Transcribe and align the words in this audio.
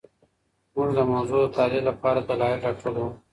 موږ 0.75 0.89
د 0.97 0.99
موضوع 1.11 1.39
د 1.47 1.51
تحلیل 1.57 1.83
لپاره 1.89 2.19
دلایل 2.29 2.59
راټولوو. 2.65 3.09